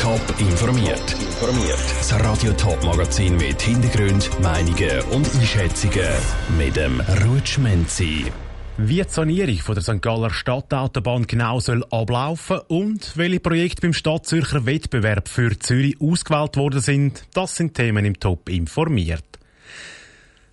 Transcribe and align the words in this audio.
Top 0.00 0.20
informiert. 0.38 1.12
Informiert. 1.20 1.78
Das 1.98 2.12
Radio 2.24 2.52
Top 2.52 2.82
Magazin 2.84 3.36
mit 3.36 3.60
Hintergrund, 3.60 4.30
Meinungen 4.40 5.00
und 5.10 5.28
Einschätzungen 5.34 6.08
mit 6.56 6.76
dem 6.76 7.00
Rutschmenzi. 7.26 8.26
Wie 8.76 9.02
die 9.02 9.08
Sanierung 9.08 9.56
von 9.56 9.74
der 9.74 9.82
St. 9.82 10.00
Galler 10.00 10.30
Stadtautobahn 10.30 11.26
genau 11.26 11.58
soll 11.58 11.84
ablaufen 11.90 12.60
und 12.68 13.16
welche 13.16 13.40
Projekte 13.40 13.82
beim 13.82 13.92
Stadtzürcher 13.92 14.66
Wettbewerb 14.66 15.28
für 15.28 15.58
Zürich 15.58 16.00
ausgewählt 16.00 16.56
worden 16.56 16.80
sind, 16.80 17.24
das 17.34 17.56
sind 17.56 17.74
Themen 17.74 18.04
im 18.04 18.20
Top 18.20 18.48
informiert. 18.48 19.37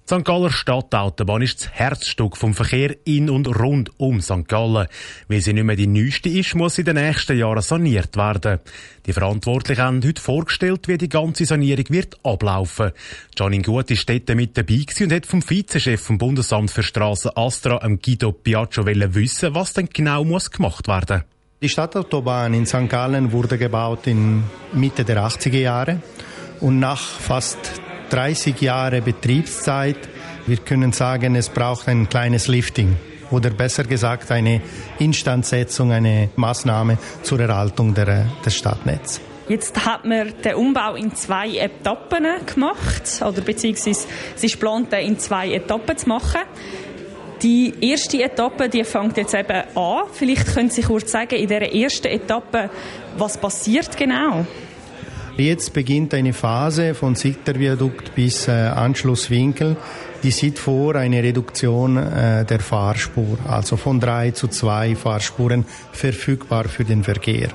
St. 0.08 0.24
Galler 0.24 0.52
Stadtautobahn 0.52 1.42
ist 1.42 1.62
das 1.62 1.72
Herzstück 1.72 2.38
vom 2.38 2.54
Verkehr 2.54 2.96
in 3.06 3.28
und 3.28 3.48
rund 3.48 3.90
um 3.98 4.22
St. 4.22 4.48
Gallen. 4.48 4.86
Weil 5.28 5.42
sie 5.42 5.54
nicht 5.54 5.64
mehr 5.64 5.76
die 5.76 5.88
neueste 5.88 6.30
ist, 6.30 6.54
muss 6.54 6.76
sie 6.76 6.84
in 6.84 6.86
den 6.86 6.98
nächsten 6.98 7.36
Jahren 7.36 7.64
saniert 7.64 8.16
werden. 8.16 8.60
Die 9.08 9.14
Verantwortlichen 9.14 9.82
haben 9.82 10.04
heute 10.06 10.22
vorgestellt, 10.22 10.88
wie 10.88 11.00
die 11.00 11.10
ganze 11.10 11.46
Sanierung 11.46 11.86
wird 11.90 12.24
ablaufen. 12.24 12.92
Janine 13.36 13.64
Gut 13.64 13.90
ist 13.90 14.08
dort 14.08 14.30
mit 14.36 14.56
dabei 14.56 14.86
und 15.00 15.12
hat 15.12 15.26
vom 15.26 15.42
Vizechef 15.42 16.02
vom 16.02 16.20
Bundesamt 16.20 16.70
für 16.70 16.84
Straßen 16.84 17.32
Astra, 17.34 17.80
Guido 17.80 18.32
Piaccio, 18.32 18.86
wissen, 18.86 19.56
was 19.56 19.74
denn 19.74 19.90
genau 19.92 20.24
muss 20.24 20.52
gemacht 20.52 20.88
werden. 20.88 21.24
Die 21.64 21.70
Stadtautobahn 21.70 22.54
in 22.54 22.68
St. 22.68 22.88
Gallen 22.90 23.32
wurde 23.32 23.58
gebaut 23.58 24.06
in 24.06 24.44
Mitte 24.72 25.04
der 25.04 25.24
80er 25.26 25.58
Jahre 25.58 26.04
und 26.60 26.80
nach 26.80 27.02
fast 27.02 27.82
30 28.10 28.62
Jahre 28.62 29.02
Betriebszeit. 29.02 29.98
Wir 30.48 30.58
können 30.58 30.92
sagen, 30.92 31.36
es 31.36 31.50
braucht 31.50 31.88
ein 31.88 32.08
kleines 32.10 32.48
Lifting 32.48 32.96
oder 33.32 33.50
besser 33.50 33.84
gesagt 33.84 34.32
eine 34.32 34.62
Instandsetzung, 35.00 35.92
eine 35.92 36.30
Maßnahme 36.36 36.98
zur 37.24 37.40
Erhaltung 37.40 37.94
der, 37.94 38.28
des 38.46 38.56
Stadtnetzes. 38.56 39.22
Jetzt 39.48 39.86
hat 39.86 40.06
man 40.06 40.34
den 40.44 40.56
Umbau 40.56 40.96
in 40.96 41.14
zwei 41.14 41.58
Etappen 41.58 42.26
gemacht, 42.46 43.22
oder 43.22 43.42
beziehungsweise 43.42 44.08
es 44.36 44.44
ist 44.44 44.54
geplant, 44.54 44.92
den 44.92 45.08
in 45.08 45.20
zwei 45.20 45.54
Etappen 45.54 45.96
zu 45.98 46.10
machen. 46.10 46.42
Die 47.44 47.74
erste 47.82 48.24
Etappe, 48.24 48.70
die 48.70 48.84
fängt 48.84 49.18
jetzt 49.18 49.36
eben 49.36 49.64
an. 49.76 50.04
Vielleicht 50.14 50.48
können 50.56 50.72
Sie 50.72 50.82
kurz 50.82 51.12
sagen, 51.12 51.36
in 51.36 51.48
dieser 51.48 51.72
ersten 51.72 52.08
Etappe, 52.08 52.72
was 53.18 53.38
passiert 53.38 53.96
genau? 53.96 54.48
Jetzt 55.38 55.74
beginnt 55.74 56.14
eine 56.14 56.32
Phase 56.32 56.94
von 56.94 57.16
Sichterviadukt 57.16 58.16
bis 58.16 58.48
äh, 58.48 58.52
Anschlusswinkel, 58.52 59.76
die 60.24 60.32
sieht 60.32 60.58
vor 60.58 60.96
eine 60.96 61.22
Reduktion 61.22 61.98
äh, 61.98 62.46
der 62.46 62.62
Fahrspur, 62.62 63.38
also 63.46 63.76
von 63.76 64.00
drei 64.00 64.32
zu 64.32 64.48
zwei 64.48 64.96
Fahrspuren 64.96 65.66
verfügbar 65.92 66.70
für 66.70 66.86
den 66.86 67.04
Verkehr. 67.04 67.50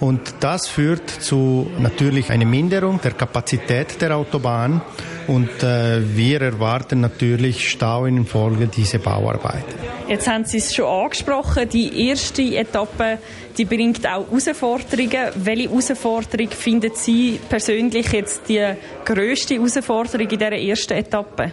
Und 0.00 0.34
das 0.40 0.66
führt 0.66 1.10
zu 1.10 1.70
natürlich 1.78 2.30
einer 2.30 2.46
Minderung 2.46 2.98
der 3.02 3.12
Kapazität 3.12 4.00
der 4.00 4.16
Autobahn 4.16 4.80
und 5.26 5.62
äh, 5.62 6.16
wir 6.16 6.42
erwarten 6.42 7.00
natürlich 7.00 7.68
Stau 7.70 8.06
in 8.06 8.26
Folge 8.26 8.66
dieser 8.66 8.98
Bauarbeiten. 8.98 9.74
Jetzt 10.08 10.28
haben 10.28 10.44
Sie 10.44 10.58
es 10.58 10.74
schon 10.74 10.86
angesprochen, 10.86 11.68
die 11.68 12.08
erste 12.08 12.42
Etappe, 12.42 13.18
die 13.56 13.64
bringt 13.64 14.06
auch 14.06 14.26
Herausforderungen. 14.30 15.32
Welche 15.36 15.68
Herausforderung 15.70 16.48
finden 16.50 16.92
Sie 16.94 17.40
persönlich 17.48 18.12
jetzt 18.12 18.48
die 18.48 18.74
grösste 19.04 19.54
Herausforderung 19.54 20.28
in 20.28 20.38
dieser 20.38 20.52
ersten 20.52 20.92
Etappe? 20.94 21.52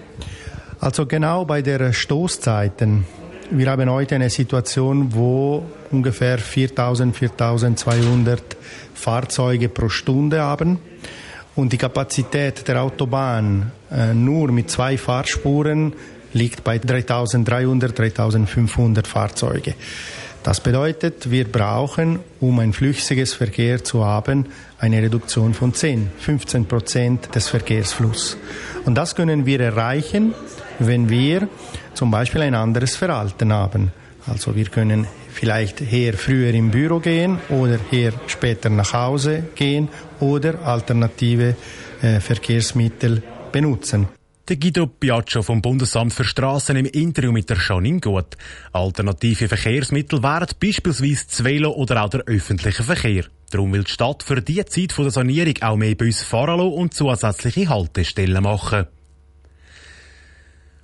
Also 0.79 1.05
genau 1.05 1.45
bei 1.45 1.61
der 1.61 1.93
Stoßzeiten. 1.93 3.05
Wir 3.51 3.69
haben 3.69 3.89
heute 3.89 4.15
eine 4.15 4.29
Situation, 4.29 5.13
wo 5.13 5.63
ungefähr 5.91 6.37
4000, 6.37 7.15
4200 7.15 8.41
Fahrzeuge 8.93 9.69
pro 9.69 9.89
Stunde 9.89 10.41
haben. 10.41 10.79
Und 11.55 11.73
die 11.73 11.77
Kapazität 11.77 12.67
der 12.67 12.81
Autobahn 12.81 13.71
äh, 13.91 14.13
nur 14.13 14.51
mit 14.51 14.69
zwei 14.69 14.97
Fahrspuren 14.97 15.93
liegt 16.33 16.63
bei 16.63 16.79
3300, 16.79 17.97
3500 17.97 19.05
Fahrzeuge. 19.05 19.75
Das 20.43 20.59
bedeutet, 20.59 21.29
wir 21.29 21.45
brauchen, 21.45 22.19
um 22.39 22.57
ein 22.59 22.73
flüssiges 22.73 23.33
Verkehr 23.33 23.83
zu 23.83 24.03
haben, 24.05 24.47
eine 24.79 24.99
Reduktion 25.01 25.53
von 25.53 25.73
10, 25.73 26.09
15 26.17 26.65
Prozent 26.65 27.35
des 27.35 27.47
Verkehrsflusses. 27.47 28.37
Und 28.85 28.95
das 28.95 29.13
können 29.13 29.45
wir 29.45 29.59
erreichen, 29.59 30.33
wenn 30.79 31.09
wir 31.09 31.47
zum 31.93 32.09
Beispiel 32.09 32.41
ein 32.41 32.55
anderes 32.55 32.95
Verhalten 32.95 33.53
haben. 33.53 33.91
Also 34.25 34.55
wir 34.55 34.65
können 34.65 35.05
vielleicht 35.31 35.81
eher 35.81 36.13
früher 36.13 36.53
im 36.53 36.71
Büro 36.71 36.99
gehen 36.99 37.39
oder 37.49 37.79
eher 37.91 38.13
später 38.27 38.69
nach 38.69 38.93
Hause 38.93 39.43
gehen 39.55 39.89
oder 40.19 40.65
alternative 40.65 41.55
äh, 42.01 42.19
Verkehrsmittel 42.19 43.23
benutzen. 43.51 44.07
Der 44.49 44.57
Guido 44.57 44.87
Piaccio 44.87 45.43
vom 45.43 45.61
Bundesamt 45.61 46.13
für 46.13 46.23
Straßen 46.23 46.75
im 46.75 46.85
Interview 46.85 47.31
mit 47.31 47.49
der 47.49 47.57
Janine 47.57 48.01
Gut. 48.01 48.35
Alternative 48.73 49.47
Verkehrsmittel 49.47 50.21
wären 50.21 50.47
beispielsweise 50.59 51.25
das 51.25 51.43
Velo 51.43 51.71
oder 51.71 52.03
auch 52.03 52.09
der 52.09 52.21
öffentliche 52.25 52.83
Verkehr. 52.83 53.25
Darum 53.51 53.71
will 53.71 53.83
die 53.83 53.91
Stadt 53.91 54.23
für 54.23 54.41
die 54.41 54.65
Zeit 54.65 54.97
der 54.97 55.11
Sanierung 55.11 55.53
auch 55.61 55.77
mehr 55.77 55.95
Busse 55.95 56.25
fahren 56.25 56.59
und 56.59 56.93
zusätzliche 56.93 57.69
Haltestellen 57.69 58.43
machen. 58.43 58.87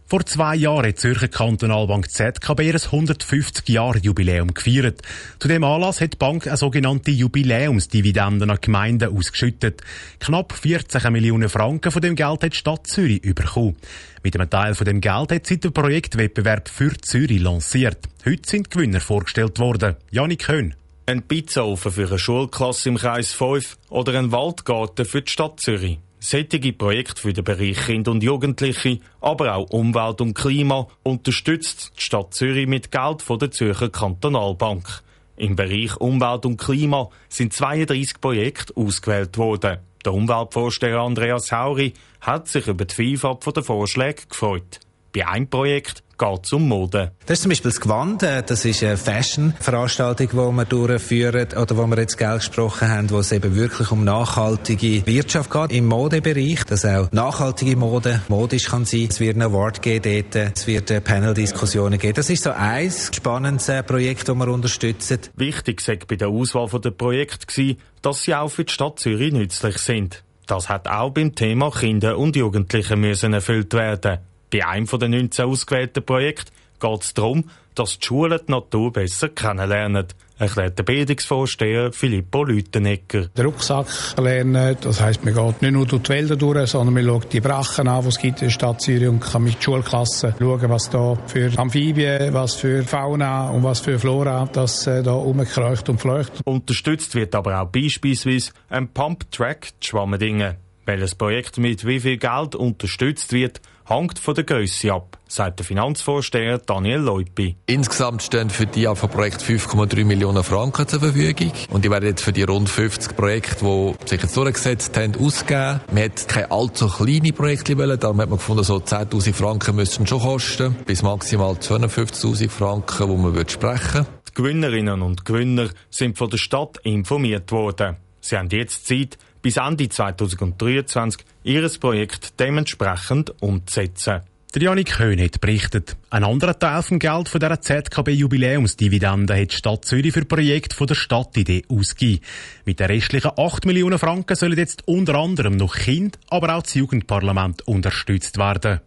Vor 0.10 0.26
zwei 0.26 0.56
Jahren 0.56 0.86
hat 0.86 0.86
die 0.86 0.96
Zürcher 0.96 1.28
Kantonalbank 1.28 2.10
ZKB 2.10 2.62
ihr 2.62 2.76
150-Jahre-Jubiläum 2.76 4.54
gefeiert. 4.54 5.02
Zu 5.38 5.50
dem 5.50 5.66
Anlass 5.66 6.00
hat 6.00 6.14
die 6.14 6.18
Bank 6.18 6.48
eine 6.48 6.56
sogenannte 6.56 7.12
Jubiläumsdividende 7.12 8.50
an 8.50 8.58
Gemeinden 8.62 9.14
ausgeschüttet. 9.14 9.82
Knapp 10.22 10.54
14 10.54 11.12
Millionen 11.12 11.50
Franken 11.50 11.92
von 11.92 12.02
dem 12.02 12.16
Geld 12.16 12.42
hat 12.42 12.54
die 12.54 12.58
Stadt 12.58 12.88
Zürich 12.88 13.22
bekommen. 13.22 13.76
Mit 14.24 14.34
einem 14.40 14.50
Teil 14.50 14.76
von 14.76 14.86
dem 14.86 15.02
Geld 15.02 15.34
hat 15.34 15.46
sie 15.46 15.60
den 15.60 15.74
Projektwettbewerb 15.74 16.70
für 16.70 16.96
Zürich 17.02 17.42
lanciert. 17.42 18.00
Heute 18.24 18.50
sind 18.50 18.72
Gewinner 18.72 19.02
vorgestellt 19.02 19.60
worden. 19.60 19.98
Janik 20.10 20.46
Köhn. 20.46 20.74
Ein 21.06 21.24
Pizzaofen 21.24 21.92
für 21.92 22.08
eine 22.08 22.18
Schulklasse 22.18 22.88
im 22.88 22.96
Kreis 22.96 23.34
5 23.34 23.78
oder 23.90 24.18
ein 24.18 24.32
Waldgarten 24.32 25.04
für 25.04 25.22
die 25.22 25.32
Stadt 25.34 25.60
Zürich. 25.60 26.00
Sättige 26.30 26.74
Projekte 26.74 27.22
für 27.22 27.32
den 27.32 27.46
Bereich 27.46 27.86
Kinder 27.86 28.12
und 28.12 28.22
Jugendliche, 28.22 29.00
aber 29.22 29.56
auch 29.56 29.70
Umwelt 29.70 30.20
und 30.20 30.34
Klima 30.34 30.90
unterstützt 31.04 31.94
die 31.98 32.02
Stadt 32.02 32.34
Zürich 32.34 32.68
mit 32.68 32.92
Geld 32.92 33.22
von 33.22 33.40
der 33.40 33.52
Zürcher 33.52 33.88
Kantonalbank. 33.88 35.04
Im 35.38 35.56
Bereich 35.56 35.96
Umwelt 35.96 36.46
und 36.46 36.58
Klima 36.58 37.08
sind 37.30 37.54
32 37.54 38.20
Projekte 38.20 38.76
ausgewählt 38.76 39.38
worden. 39.38 39.78
Der 40.04 40.14
Umweltvorsteher 40.14 41.00
Andreas 41.00 41.54
Hauri 41.54 41.94
hat 42.20 42.50
sich 42.50 42.68
über 42.68 42.84
die 42.84 42.94
Vielfalt 42.94 43.46
der 43.56 43.64
Vorschläge 43.64 44.24
gefreut. 44.28 44.82
Bei 45.18 45.28
einem 45.28 45.50
Projekt 45.50 46.04
geht 46.16 46.40
es 46.46 46.54
um 46.54 46.68
Mode. 46.68 47.12
Das 47.26 47.40
ist 47.40 47.42
zum 47.42 47.50
Beispiel 47.50 47.72
das 47.72 47.82
Gewand. 47.82 48.22
Äh, 48.22 48.44
das 48.44 48.66
ist 48.66 48.84
eine 48.84 48.98
Fashion-Veranstaltung, 48.98 50.30
die 50.30 50.36
wir 50.36 50.66
durchführen 50.66 51.48
oder 51.60 51.76
wo 51.76 51.88
wir 51.88 51.98
jetzt 51.98 52.18
Geld 52.18 52.38
gesprochen 52.38 52.88
haben, 52.88 53.10
wo 53.10 53.18
es 53.18 53.32
eben 53.32 53.56
wirklich 53.56 53.92
um 53.92 54.04
nachhaltige 54.04 55.08
Wirtschaft 55.08 55.50
geht 55.50 55.72
im 55.72 55.88
Modebereich. 55.88 56.66
Dass 56.66 56.86
auch 56.86 57.12
nachhaltige 57.12 57.76
Mode 57.78 58.22
modisch 58.28 58.66
kann 58.66 58.86
sein. 58.86 59.08
Es 59.10 59.20
wird 59.20 59.38
einen 59.38 59.52
Award 59.52 59.82
geben 59.82 60.24
dort. 60.32 60.54
Es 60.56 60.68
wird 60.68 60.92
äh, 60.92 61.02
Panel-Diskussionen 61.02 61.98
geben. 61.98 62.14
Das 62.14 62.30
ist 62.30 62.44
so 62.44 62.52
ein 62.52 62.92
spannendes 62.92 63.70
äh, 63.70 63.82
Projekt, 63.82 64.30
das 64.30 64.36
wir 64.36 64.48
unterstützen. 64.50 65.18
Wichtig 65.36 65.82
sei 65.82 65.98
bei 66.08 66.16
der 66.16 66.28
Auswahl 66.28 66.68
der 66.80 66.92
Projekte 66.92 67.76
dass 68.04 68.22
sie 68.22 68.36
auch 68.36 68.50
für 68.50 68.66
die 68.66 68.72
Stadt 68.72 69.00
Zürich 69.00 69.34
nützlich 69.34 69.80
sind. 69.80 70.24
Das 70.46 70.70
hat 70.70 70.88
auch 70.88 71.10
beim 71.10 71.34
Thema 71.34 71.72
Kinder 71.72 72.18
und 72.18 72.36
Jugendliche 72.36 72.96
müssen 72.96 73.34
erfüllt 73.34 73.74
werden. 73.74 74.20
Bei 74.52 74.66
einem 74.66 74.88
von 74.88 75.00
den 75.00 75.12
19 75.12 75.46
ausgewählten 75.46 76.06
Projekten 76.06 76.52
geht 76.80 77.04
es 77.04 77.14
darum, 77.14 77.50
dass 77.76 78.00
die 78.00 78.06
Schulen 78.06 78.40
die 78.48 78.52
Natur 78.52 78.92
besser 78.92 79.30
kennenlernen, 79.30 80.08
erklärt 80.40 80.78
der 80.78 80.84
Bildungsvorsteher 80.84 81.92
Filippo 81.92 82.44
Lütenegger. 82.44 83.28
Der 83.36 83.46
Rucksack 83.46 83.88
lernen, 84.18 84.78
das 84.82 85.02
heisst, 85.02 85.26
man 85.26 85.34
geht 85.34 85.62
nicht 85.62 85.72
nur 85.72 85.86
durch 85.86 86.04
die 86.04 86.10
Wälder 86.10 86.36
durch, 86.36 86.70
sondern 86.70 86.94
man 86.94 87.06
schaut 87.06 87.34
die 87.34 87.40
Brachen 87.40 87.88
an, 87.88 88.04
die 88.04 88.10
es 88.10 88.18
gibt 88.18 88.42
in 88.42 88.48
der 88.48 88.52
Stadt 88.52 88.82
Zürich 88.82 89.08
und 89.08 89.20
kann 89.20 89.44
mit 89.44 89.56
der 89.56 89.62
Schulklasse 89.62 90.36
schauen, 90.40 90.70
was 90.70 90.90
da 90.90 91.18
für 91.28 91.52
Amphibien, 91.58 92.34
was 92.34 92.56
für 92.56 92.84
Fauna 92.84 93.50
und 93.50 93.64
was 93.64 93.80
für 93.80 94.00
Flora 94.00 94.48
das 94.52 94.88
äh, 94.88 95.04
da 95.04 95.14
rumkreucht 95.14 95.90
und 95.90 96.00
fleucht. 96.00 96.34
Unterstützt 96.46 97.16
wird 97.16 97.36
aber 97.36 97.62
auch 97.62 97.68
beispielsweise 97.68 98.52
ein 98.70 98.88
Pump-Track 98.88 99.74
Schwammendingen. 99.82 100.67
Welches 100.88 101.16
Projekt 101.16 101.58
mit 101.58 101.86
wie 101.86 102.00
viel 102.00 102.16
Geld 102.16 102.56
unterstützt 102.56 103.34
wird, 103.34 103.60
hängt 103.88 104.20
von 104.20 104.36
der 104.36 104.46
Grösse 104.46 104.94
ab, 104.94 105.18
sagt 105.28 105.60
der 105.60 105.66
Finanzvorsteher 105.66 106.60
Daniel 106.60 107.00
Leupi. 107.00 107.58
Insgesamt 107.66 108.24
stehen 108.24 108.50
für 108.50 108.68
die 108.68 108.88
AFA-Projekt 108.88 109.42
5,3 109.42 110.06
Millionen 110.06 110.46
Franken 110.46 110.88
zur 110.88 111.02
Verfügung. 111.02 111.52
Und 111.72 111.84
die 111.84 111.92
werden 111.92 112.06
jetzt 112.06 112.24
für 112.24 112.32
die 112.32 112.44
rund 112.44 112.70
50 112.70 113.18
Projekte, 113.18 113.66
die 113.66 113.96
sich 114.08 114.22
jetzt 114.22 114.38
durchgesetzt 114.38 114.96
haben, 114.96 115.14
ausgeben. 115.18 115.82
Man 115.92 116.04
hat 116.04 116.26
keine 116.30 116.52
allzu 116.52 116.88
kleine 116.88 117.34
Projekte 117.34 117.78
wollen, 117.78 118.00
darum 118.00 118.22
hat 118.22 118.30
man 118.30 118.38
gefunden, 118.38 118.64
so 118.64 118.78
10.000 118.78 119.34
Franken 119.34 119.76
müssten 119.76 120.08
schon 120.08 120.22
kosten, 120.22 120.74
bis 120.86 121.04
maximal 121.04 121.56
250.000 121.56 122.50
Franken, 122.50 123.10
wo 123.10 123.18
man 123.18 123.50
sprechen 123.50 124.06
Die 124.30 124.34
Gewinnerinnen 124.36 125.02
und 125.02 125.26
Gewinner 125.26 125.68
sind 125.90 126.18
von 126.18 126.30
der 126.30 126.38
Stadt 126.38 126.78
informiert 126.84 127.52
worden. 127.52 127.98
Sie 128.22 128.38
haben 128.38 128.50
jetzt 128.50 128.88
Zeit, 128.88 129.18
bis 129.42 129.58
Ende 129.58 129.90
2023 129.90 131.26
ihr 131.44 131.70
Projekt 131.80 132.40
dementsprechend 132.40 133.34
umzusetzen. 133.42 134.22
Der 134.56 134.62
Janik 134.62 134.94
Köhn 134.94 135.22
hat 135.22 135.42
berichtet. 135.42 135.98
Ein 136.10 136.24
anderer 136.24 136.58
Teil 136.58 136.82
vom 136.82 137.00
Geld 137.00 137.28
von 137.28 137.40
dieser 137.40 137.62
ZKB-Jubiläumsdividende 137.62 139.40
hat 139.40 139.52
die 139.52 139.56
Stadt 139.56 139.86
Zürich 139.86 140.14
für 140.14 140.26
Projekt 140.26 140.74
von 140.74 140.88
der 140.88 140.96
Stadtidee 140.96 141.64
ausgegeben. 141.70 142.24
Mit 142.66 142.80
den 142.80 142.88
restlichen 142.88 143.32
8 143.38 143.66
Millionen 143.66 144.00
Franken 144.00 144.36
sollen 144.36 144.58
jetzt 144.58 144.88
unter 144.88 145.16
anderem 145.16 145.58
noch 145.58 145.76
Kind, 145.76 146.18
aber 146.30 146.56
auch 146.56 146.64
das 146.64 146.76
Jugendparlament 146.76 147.68
unterstützt 147.68 148.38
werden. 148.38 148.80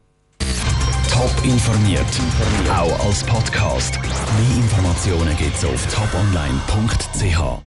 Top 1.11 1.45
informiert, 1.45 2.07
auch 2.71 3.07
als 3.07 3.23
Podcast. 3.25 4.01
Mehr 4.03 4.57
Informationen 4.57 5.37
gibt's 5.37 5.65
auf 5.65 5.87
toponline.ch. 5.95 7.59